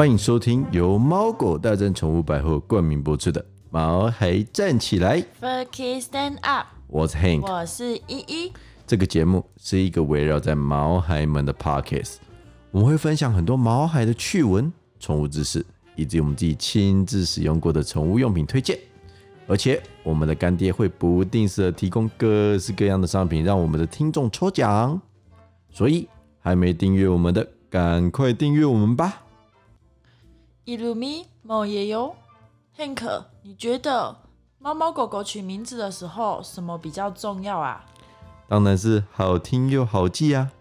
[0.00, 3.38] 欢迎收听由猫狗大战宠物百货冠名播出的
[3.68, 7.42] 《毛孩站起来》，Furky Stand Up，我是 Hank。
[7.42, 8.50] 我是依依。
[8.86, 12.14] 这个节目是一个围绕在毛孩们的 Podcast，
[12.70, 15.62] 我们会分享很多毛孩的趣闻、宠物知识，
[15.96, 18.78] 以及我们自己亲自使用过的宠物用品推荐。
[19.46, 24.98] 而且我们的干爹会不定时的提供各式各样的商品，让我们的听众抽奖。
[25.68, 29.24] 所以还没订阅我们的，赶快订阅我们吧！
[30.70, 32.14] 一路咪某也有。
[32.78, 34.16] Hank，你觉得
[34.60, 37.84] 猫猫狗狗取名字的时候，什么比较重要啊？
[38.46, 40.52] 当然是好听又好记啊，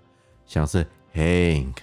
[0.47, 1.75] 像是 Hank，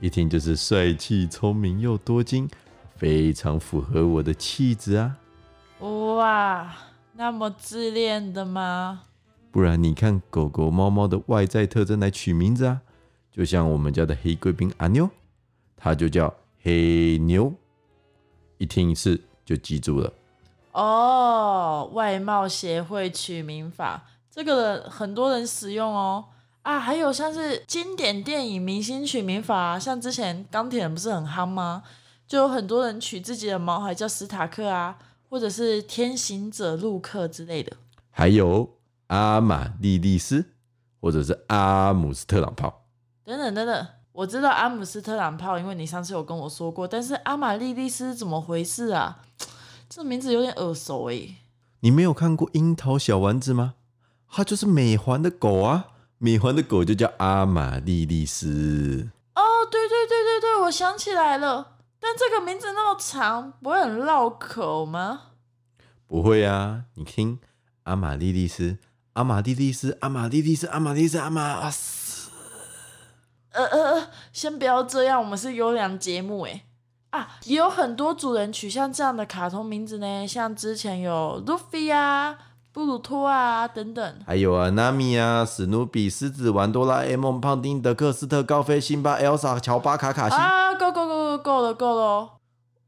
[0.00, 2.46] 一听就是帅气、聪明又多金，
[2.94, 5.16] 非常符合我的气质啊。
[5.78, 6.76] 哇，
[7.14, 9.04] 那么自恋的吗？
[9.50, 12.82] 不然你看狗狗、猫猫的外在特征来取名字啊，
[13.32, 15.08] 就像我们家的黑贵宾阿妞，
[15.74, 16.34] 它就叫
[16.66, 17.54] 黑牛，
[18.58, 20.12] 一听一次就记住了。
[20.72, 26.24] 哦，外貌协会取名法，这个人很多人使用哦。
[26.62, 31.84] 啊，还有像是经典电影明星取名法、啊，像之前钢铁人不是很夯吗？
[32.26, 37.76] 就有很多人取自己的毛孩叫史塔克啊，或者是天行者路克之类的。
[38.10, 40.44] 还有阿玛莉莉丝，
[41.00, 42.82] 或者是阿姆斯特朗炮。
[43.24, 43.86] 等等等等，
[44.16, 49.18] 我知道阿姆斯特朗炮，因为你上次有跟我说过，但是阿玛莉莉丝怎么回事啊？
[49.90, 51.36] 这名字有点耳熟诶、
[51.80, 53.74] 你没有看过樱桃小丸子吗？
[54.30, 59.10] 它就是美环的狗啊，美环的狗就叫阿玛莉莉丝。
[59.34, 61.72] 哦，对对对对对，我想起来了。
[62.00, 65.20] 但这个名字那么长，不会很绕口吗？
[66.06, 67.38] 不会啊，你听
[67.82, 68.78] 阿玛莉莉丝，
[69.12, 71.70] 阿玛莉莉丝，阿玛莉莉丝，阿玛莉莉丝，阿玛
[73.56, 76.62] 呃呃呃，先不要这样，我们是优良节目诶。
[77.10, 82.36] 啊，也有很多主人取像这样的卡通名字呢，像之前有路飞啊、
[82.72, 84.16] 布鲁托啊等等。
[84.26, 90.34] 还有啊，纳米啊，史努比、狮子玩、哆啦 A 梦、胖丁、德克斯特、高飞、辛巴、Elsa、乔巴、卡卡西。
[90.34, 92.30] 啊，够够够够够了够了哦！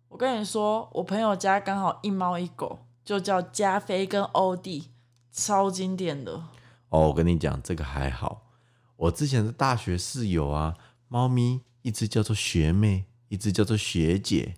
[0.09, 4.91] 我跟你说，我朋友家刚好一猫一狗，就叫加菲跟欧弟，
[5.33, 6.33] 超经典的。
[6.91, 8.43] 哦，我跟你讲，这个还好。
[8.99, 10.75] 我之前的大学室友啊，
[11.07, 14.57] 猫咪一只叫做学妹，一只叫做学姐，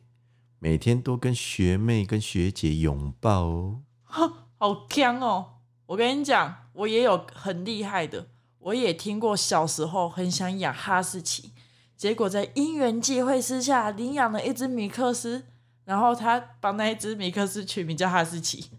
[0.58, 3.82] 每天都跟学妹跟学姐拥抱哦。
[4.02, 5.56] 好强哦！
[5.86, 8.28] 我跟你讲，我也有很厉害的，
[8.58, 11.52] 我也听过小时候很想养哈士奇，
[11.94, 15.44] 结果在因缘际会之下领养了一只米克斯，
[15.84, 18.70] 然后他把那一只米克斯取名叫哈士奇。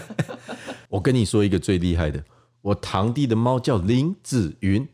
[0.90, 2.22] 我跟你说一个最厉害的，
[2.64, 4.88] 我堂弟的猫叫林子云。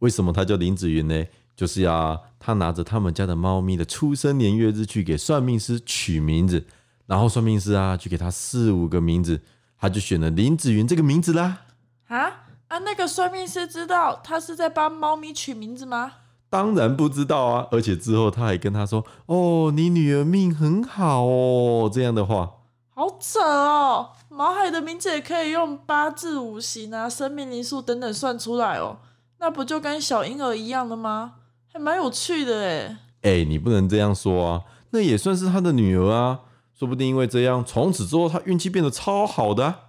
[0.00, 1.24] 为什么它叫林子云呢？
[1.56, 6.66] 就是呀、他拿着他们家的猫咪的出生年月日去给算命师取名字，
[7.06, 9.40] 然后算命师啊去给他四五个名字，
[9.78, 11.62] 他就选了林子云这个名字啦。
[12.08, 12.78] 啊啊！
[12.80, 16.12] 那个算命师知道他是在帮猫咪取名字吗？
[16.50, 22.55] 当然不知道啊，而且之后他还跟他说：“哦，你女儿命很好哦。”这样的话，
[22.98, 24.12] 好扯哦！
[24.30, 28.96] 毛海的名字也可以用八字、五行啊、生命灵数等等算出来哦，
[29.38, 31.34] 那不就跟小婴儿一样的吗？
[31.70, 32.96] 还蛮有趣的诶。
[33.20, 34.62] 哎，你不能这样说啊，
[34.92, 36.40] 那也算是他的女儿啊，
[36.72, 39.80] 说不定因为这样，从此之后他运气变得超好的、啊。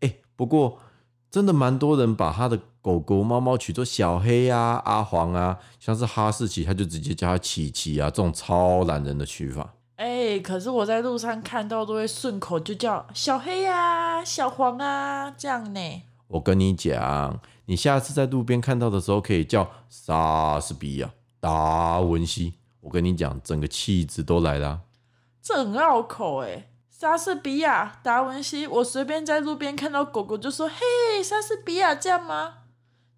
[0.00, 0.78] 哎，不过
[1.30, 9.74] 真的蛮多人把他的狗狗、猫猫取作小黑啊、阿黄啊，像是哈士奇，他就直接叫他琪琪啊，这种超懒人的取法。
[10.02, 16.02] 哎、可是我在路上看到都会顺口就叫小黑啊、小黄啊这样呢。
[16.28, 22.54] 我跟你讲，你下次在路边看到的时候，可以叫莎士比亚、达文西。
[22.80, 24.80] 我跟你讲，整个气质都来了啊。
[25.42, 26.70] 这很拗口哎。
[26.88, 32.54] 莎士比亚、达文西，我随便在路边看到狗狗就说：“嘿，莎士比亚这样吗？”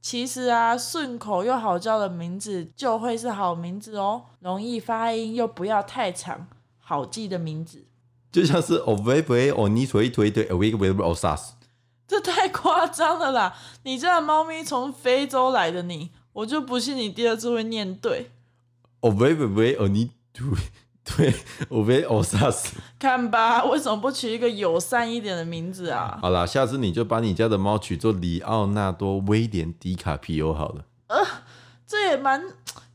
[0.03, 6.49] 其实啊，顺口又好叫的名字就会是好名字哦，容易发音又不要太长，
[6.93, 7.87] 好记的名字。
[8.31, 10.85] 就像是 o v e v e o n i 腿腿腿 a w a k e w
[10.85, 11.55] a k o s a s
[12.07, 13.55] 这太夸张了啦！
[13.85, 18.31] 你这样猫咪从非洲来的你，我就不信你第二次会念对。
[19.01, 20.47] o v e v e o n i 腿
[21.03, 21.35] 腿
[21.71, 26.19] o v e o s a s 看吧，为什么不取一个友善一点的名字啊？
[26.21, 30.85] 好啦，下次你就把你家的猫取作里奥纳多·威廉·迪卡皮欧好了。
[31.87, 32.43] 这也蛮……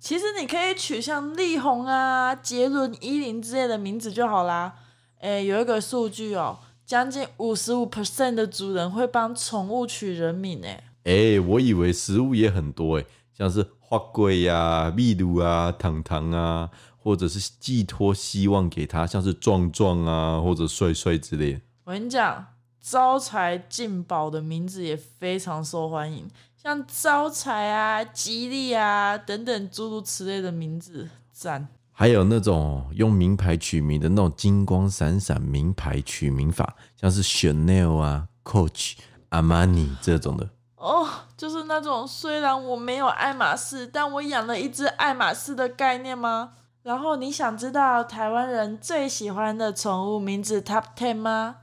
[0.07, 4.73] 其实你可以取像力宏啊、杰伦、伊林之类的名字就好啦。
[5.19, 10.81] 诶，有一个数据哦，将近五十五 percent 的主人会帮宠物取人名诶。
[11.03, 13.05] 哎、我以为食物也很多哎、
[13.37, 21.61] 像是花龟呀、秘鲁啊、糖糖啊，或或者是寄托希望给他，像是壮壮啊，或者帅帅之类的。
[21.85, 22.47] 我跟你讲，
[22.81, 26.27] 招财进宝的名字也非常受欢迎，
[26.67, 31.65] 像招财啊、吉利啊等等诸如此类的名字，赞。
[31.93, 38.97] 还有那种用名牌取名的那种金光闪闪名牌取名法，像是 Chanel 啊、Coach、
[39.29, 40.49] Armani 这种的。
[40.75, 46.51] 哦，就是那种虽然我没有爱马仕，但我养了一只爱马仕的概念吗？
[46.83, 51.55] 然后你想知道台湾人最喜欢的宠物名字 Top Ten 吗？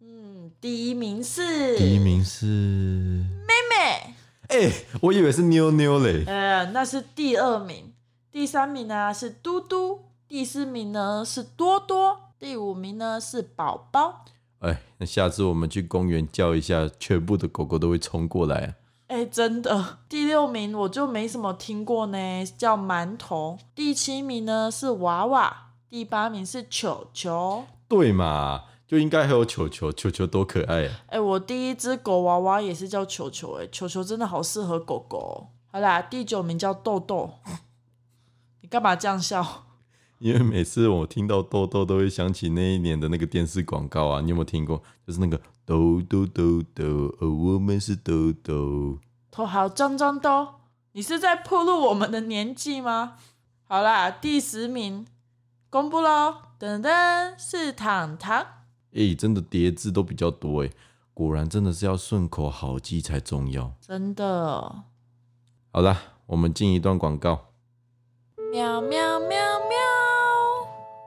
[0.00, 4.14] 嗯，第一名是第一名是妹妹，
[4.48, 6.24] 哎、我以为是妞妞嘞。
[6.26, 7.92] 呃，那是第二名。
[8.30, 14.24] 第三名呢是嘟嘟，第四名呢是多多，第五名呢是宝宝。
[14.58, 18.74] 哎，那下次我们去公园叫一下，全部的狗狗都会冲过来啊。
[19.08, 23.58] 哎，真的，第六名我就没什么听过呢，叫馒头。
[23.74, 27.64] 第七名呢是娃娃，第八名是球球。
[27.88, 31.00] 对嘛，就应该还有球球，球球多可爱啊！
[31.08, 35.34] 哎，我第一只狗娃娃也是叫球球，哎，球球真的好适合狗狗哦。
[35.72, 37.34] 好啦，第九名叫豆豆。
[38.62, 39.64] 你干嘛这样笑？
[40.18, 44.20] 因为每次我听到豆豆，都会想起那一年的那个电视广告啊。
[44.20, 44.80] 你有没有听过？
[45.04, 46.84] 就是那个豆豆豆豆，
[47.18, 48.98] 哦，我们是豆豆。
[49.30, 50.54] 头好脏脏的哦，
[50.92, 53.16] 你是在暴露我们的年纪吗？
[53.64, 55.04] 好啦，第十名
[55.68, 58.46] 公布喽，噔噔是糖糖。
[58.96, 60.70] 哎、真的叠字都比较多哎，
[61.12, 63.72] 果然真的是要顺口好记才重要。
[63.80, 64.84] 真的，
[65.70, 67.46] 好啦，我们进一段广告。
[68.50, 69.76] 喵喵喵喵。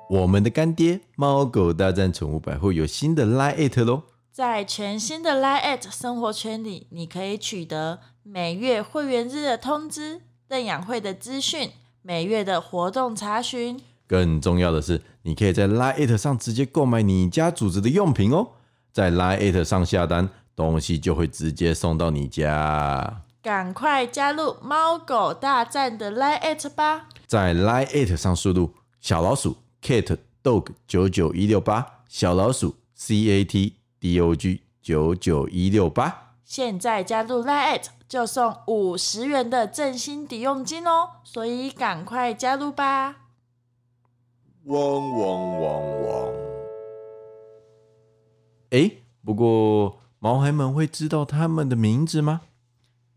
[0.10, 4.04] 我们的干爹猫狗大战宠物百货有新的 Line It 喽！
[4.32, 11.72] 在全新的 Line at 生活圈里，你可以取得每月会员日的通知、认养会的资讯、
[12.02, 13.80] 每月的活动查询。
[14.10, 18.48] 更重要的是，你可以在 Line It 上直接购买你家组织的用品哦，
[18.92, 23.22] 在 Line It 上下单，东西就会直接送到你家。
[23.44, 27.06] 赶快加入猫狗大战的 Line at 吧！
[27.28, 36.34] 在 Line It 上输入小老鼠 Cat Dog 九九一六八，小老鼠 C A T D O G 九九一六八。
[36.44, 43.16] 现在加入 Line at 就送五十元的振兴抵用金哦，所以赶快加入吧！
[44.66, 46.34] 汪汪汪汪！
[48.72, 48.92] 哎，
[49.24, 52.42] 不过毛孩们会知道他们的名字吗？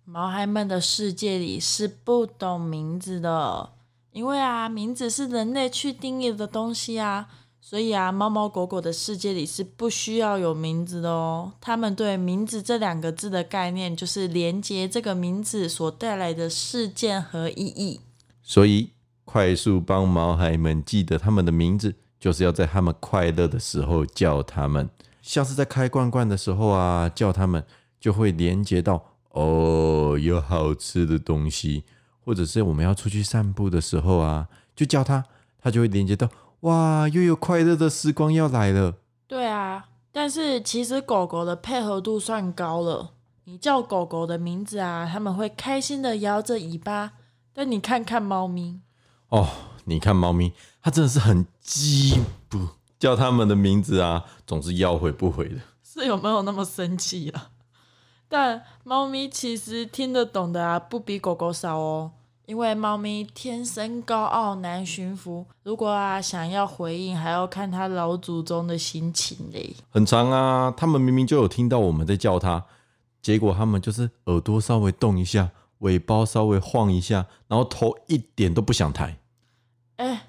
[0.05, 3.71] 毛孩们的世界里是不懂名字的，
[4.13, 7.29] 因为啊，名字是人类去定义的东西啊，
[7.61, 11.53] 所以啊，猫猫狗狗的世界里是不需要有名字的哦。
[11.61, 18.01] 他们对“名字”这两个字的概念，就是连接这个名字所带来的事件和意义。
[18.43, 18.91] 所以，
[19.33, 24.91] 快速帮毛孩们记得他们的名字，就是要在他们快乐的时候叫他们，
[25.23, 27.65] 像是在开罐罐的时候啊，叫他们
[27.99, 31.85] 就会连接到哦，有好吃的东西，
[32.23, 35.25] 或者是我们要出去散步的时候啊，就叫他，
[35.59, 36.29] 他就会连接到
[36.61, 38.97] 哇，又有快乐的时光要来了。
[39.27, 43.13] 对啊，但是其实狗狗的配合度算高了。
[43.45, 47.13] 你叫狗狗的名字啊，它们会开心的摇着尾巴。
[47.55, 48.81] 但你看看猫咪，
[49.33, 49.49] 哦，
[49.85, 52.21] 你看猫咪，它真的是很鸡
[52.51, 55.57] 不叫它们的名字啊，总是要回不回的。
[55.83, 57.49] 是有没有那么生气啊？
[58.29, 62.13] 但猫咪其实听得懂的啊，不比狗狗少哦。
[62.45, 69.75] 因为猫咪天生高傲难驯服，如果啊想要回应，还要看它老祖宗的心情嘞。
[69.89, 72.63] 很长啊，他们明明就有听到我们在叫它，
[73.23, 79.17] 结果他们就是耳朵稍微动一下，尾巴稍微晃一下，然后头一点都不想抬。
[80.03, 80.29] 哎、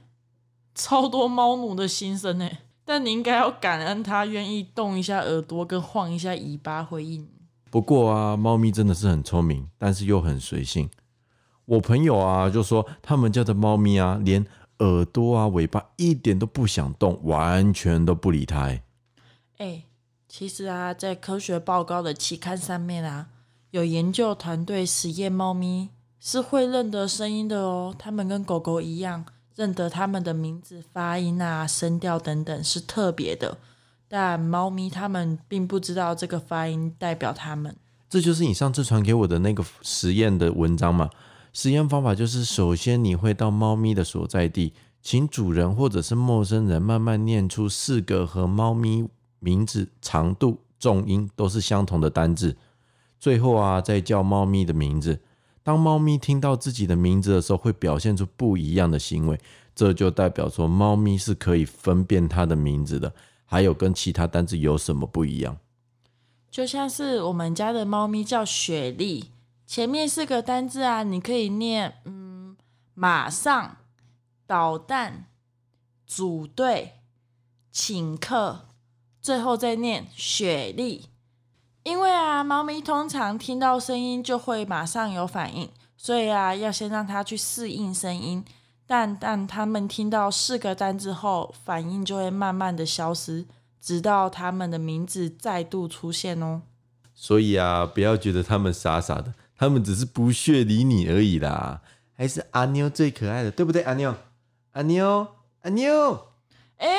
[0.75, 2.49] 超多猫奴的心声呢。
[2.85, 7.27] 但你应该要感恩它愿意动一下耳朵跟晃一下尾巴回应。
[7.71, 10.89] 不过啊，猫咪真的是很聪明，但是又很随性。
[11.65, 14.45] 我朋友啊就说，他们家的猫咪啊，连
[14.79, 18.83] 耳朵啊、尾巴一点都不想动，完全都不理它、欸。
[19.57, 19.83] 哎、
[20.27, 23.29] 其实啊，在科学报告的期刊上面啊，
[23.71, 25.89] 有研究团队实验猫咪
[26.19, 27.95] 是会认得声音的哦。
[27.97, 33.57] 它们跟狗狗一样，认得它们的名字、发音啊、声调等等是特别的。
[34.07, 37.75] 但猫咪它们并不知道这个发音代表它们。
[38.09, 41.09] 这就是你上次传给我的那个实验的文章嘛？
[41.51, 49.07] 实验方法就是，首先你会到猫咪的所在地，请主人或者是陌生人慢慢念出四个和猫咪
[49.39, 52.55] 名字长度、重音都是相同的单字，
[53.19, 55.21] 最后啊再叫猫咪的名字。
[55.63, 59.39] 当猫咪听到自己的名字的时候，会表现出不一样的行为，
[59.73, 63.13] 这就代表说猫咪是可以分辨它的名字的。
[63.45, 65.57] 还有跟其他单字有什么不一样？
[66.51, 69.31] 就像是我们家的猫咪叫雪莉，
[69.65, 72.57] 前面四个单字啊，你可以念嗯，
[72.93, 73.77] 马上、
[74.45, 75.27] 导弹、
[76.05, 76.93] 组队、
[77.71, 78.65] 请客，
[79.21, 81.05] 最后再念雪莉。
[81.83, 88.43] 因为啊，猫咪通常听到声音就会马上有反应，所以啊，要先让它去适应声音。
[88.85, 93.45] 但但它们听到四个单字后，反应就会慢慢的消失，
[93.81, 96.61] 直到它们的名字再度出现哦。
[97.13, 101.81] 所以啊，不要觉得它们傻傻的，它们只是不屑理你而已啦。
[102.15, 103.81] 还是阿妞最可爱的，对不对？
[103.83, 104.15] 阿妞，
[104.73, 105.27] 阿妞，
[105.61, 106.27] 阿妞。
[106.77, 106.89] 哎，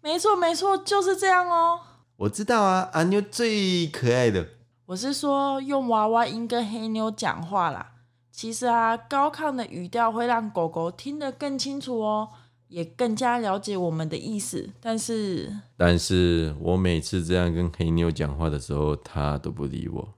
[0.00, 1.80] 没错没错，就是这样哦。
[2.18, 4.44] 我知道啊，阿妞最可爱的。
[4.86, 7.92] 我是说用娃娃音跟黑妞讲话啦。
[8.32, 12.28] 其实啊，高亢的语调会让狗狗听得更清楚哦，
[12.66, 14.70] 也更加了解我们的意思。
[14.80, 20.08] 但是，但是我每次这样跟黑妞讲话的时候，它都不理我。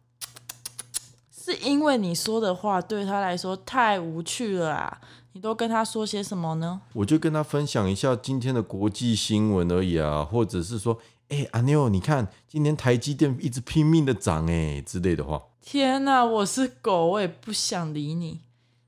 [1.31, 5.01] 是因为你说的话对他来说太无趣了啊！
[5.33, 6.81] 你都跟他说些什么呢？
[6.95, 10.99] 我就跟他分享一下今天的国际新闻而已啊，或者是说。
[11.31, 15.43] 哎，阿妞，你看今天台积电一直拼命的涨，哎之类的话。
[15.61, 18.41] 天哪，我是狗，我也不想理你。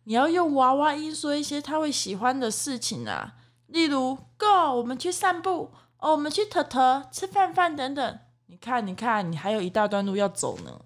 [0.05, 3.35] 你要用娃娃音说一些他会喜欢的事情啊，
[3.69, 8.19] 例如 “Go”，我们去散步；哦，我们去特特吃饭饭等等。
[8.47, 10.81] 你看，你看，你还有一大段路要走呢。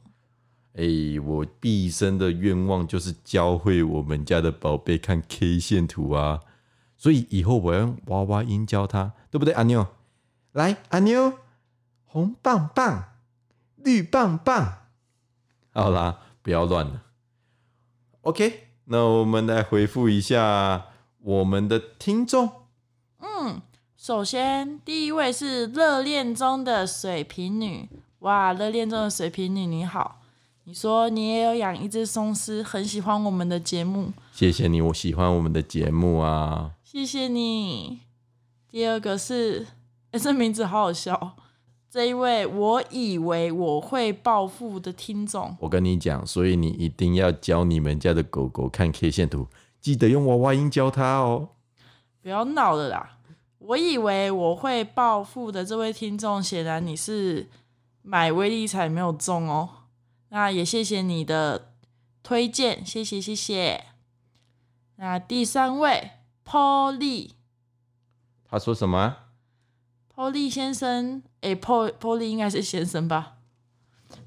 [0.74, 0.84] 哎，
[1.24, 6.40] 我毕生的愿望就是教会我们家的宝贝看 K 线图啊，
[6.98, 9.86] 所以以后我要用娃娃音教他，对不对，阿妞？
[10.52, 11.32] 来，阿妞。
[12.16, 13.08] 红棒棒，
[13.76, 14.86] 绿棒棒，
[15.74, 17.02] 好啦，不要乱了。
[18.22, 20.86] OK，那我们来回复一下
[21.18, 22.50] 我们的听众。
[23.18, 23.60] 嗯，
[23.98, 27.86] 首先第一位是热恋中的水瓶女。
[28.20, 30.22] 哇，热恋中的水瓶女你好，
[30.64, 34.14] 你说你也有养一只松狮，很喜欢我们的节目。
[34.32, 36.70] 谢谢你，我喜欢我们的节目啊。
[36.82, 38.00] 谢谢你。
[38.70, 39.66] 第二个是，
[40.12, 41.36] 哎，这名字好好笑。
[41.90, 49.48] 这一位我以为我会暴富的听众，我跟你讲，所以你一定要教你们家的狗狗看 K 线图，
[49.80, 51.50] 记得用娃娃音教它哦。
[52.20, 53.18] 不要闹了啦！
[53.58, 57.48] 我以为我会暴富的这位听众，显然你是
[58.02, 59.68] 买威力彩没有中哦。
[60.28, 61.72] 那也谢谢你的
[62.22, 63.84] 推荐，谢谢谢谢。
[64.96, 66.10] 那第三位
[66.44, 67.30] Polly，
[68.48, 69.16] 他说什么？
[70.16, 73.34] 波利先生，诶，波波利应该是先生吧？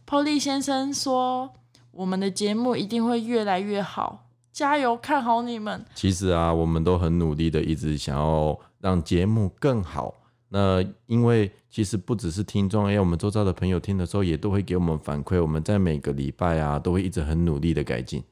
[0.05, 1.51] 波利先生说
[1.89, 10.13] ：“我们的节目一定会越来越好，加油，看好你们。”其实啊，我们都很努力的，一直想要让节目更好。
[10.49, 15.41] 那因为其实不只是听众，哎，我们周遭的朋友听的时候，也都会给我们反馈。
[15.41, 18.23] 我们在每个礼拜啊，都会一直很努力的改进。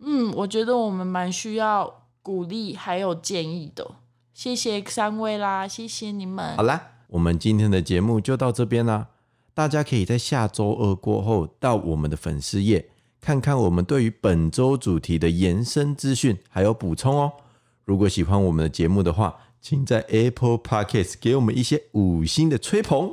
[0.00, 3.92] 嗯，我觉得我们蛮需要鼓励还有建议的。
[4.34, 6.54] 谢谢三位啦，谢谢你们。
[6.54, 6.97] 好啦。
[7.08, 9.08] 我们今天的节目就到这边啦，
[9.54, 17.32] 大家可以在下周二过后到我们的粉丝页看看我们对于本周主题的延伸资讯还有补充哦。
[17.84, 23.12] 如果喜欢我们的节目的话，请在 Apple Podcast 给我们一些五星的吹捧，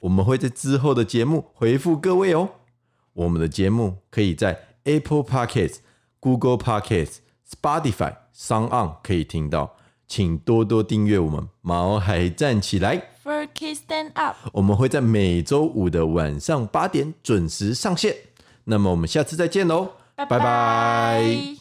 [0.00, 2.50] 我们会在之后的节目回复各位哦。
[3.14, 5.78] 我们的节目可以在 Apple Podcast、
[6.20, 7.16] Google Podcast、
[7.50, 9.76] Spotify、s o n 可以听到。
[10.10, 14.34] 请多多订阅我们毛孩站起来，For Kids Stand Up。
[14.52, 18.16] 我们会在每周五的晚上八点准时上线。
[18.64, 21.59] 那么我们下次再见喽，拜拜。